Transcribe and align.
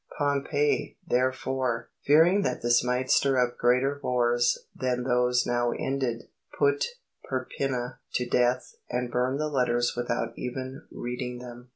Pompey, 0.17 0.97
therefore, 1.07 1.91
fearing 2.03 2.41
that 2.41 2.63
this 2.63 2.83
might 2.83 3.11
stir 3.11 3.37
up 3.37 3.59
greater 3.59 3.99
wars 4.01 4.57
than 4.75 5.03
those 5.03 5.45
now 5.45 5.73
ended, 5.73 6.23
put 6.57 6.85
Perpenna 7.23 7.99
to 8.15 8.27
death 8.27 8.73
and 8.89 9.11
burned 9.11 9.39
the 9.39 9.47
letters 9.47 9.93
without 9.95 10.33
even 10.35 10.87
reading 10.89 11.37
them." 11.37 11.69